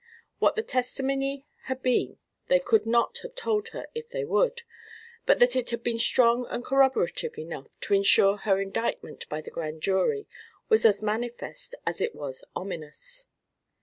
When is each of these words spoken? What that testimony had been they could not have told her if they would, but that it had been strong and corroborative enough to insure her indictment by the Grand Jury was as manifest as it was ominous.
What 0.39 0.55
that 0.55 0.67
testimony 0.67 1.45
had 1.65 1.83
been 1.83 2.17
they 2.47 2.59
could 2.59 2.87
not 2.87 3.19
have 3.19 3.35
told 3.35 3.67
her 3.67 3.85
if 3.93 4.09
they 4.09 4.23
would, 4.23 4.63
but 5.27 5.37
that 5.37 5.55
it 5.55 5.69
had 5.69 5.83
been 5.83 5.99
strong 5.99 6.47
and 6.49 6.65
corroborative 6.65 7.37
enough 7.37 7.67
to 7.81 7.93
insure 7.93 8.37
her 8.37 8.59
indictment 8.59 9.29
by 9.29 9.41
the 9.41 9.51
Grand 9.51 9.83
Jury 9.83 10.25
was 10.69 10.85
as 10.87 11.03
manifest 11.03 11.75
as 11.85 12.01
it 12.01 12.15
was 12.15 12.43
ominous. 12.55 13.27